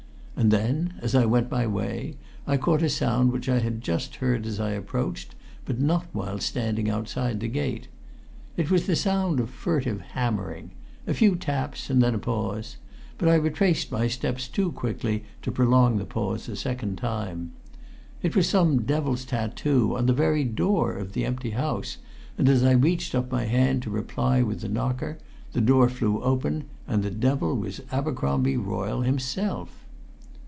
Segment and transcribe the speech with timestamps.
[0.37, 2.15] And then, as I went my way,
[2.47, 5.35] I caught a sound which I had just heard as I approached,
[5.65, 7.89] but not while standing outside the gate.
[8.57, 10.71] It was the sound of furtive hammering
[11.05, 12.77] a few taps and then a pause
[13.19, 17.51] but I retraced my steps too quietly to prolong the pause a second time.
[18.23, 21.97] It was some devil's tattoo on the very door of the empty house,
[22.35, 25.19] and as I reached up my hand to reply with the knocker,
[25.53, 29.77] the door flew open and the devil was Abercromby Royle himself.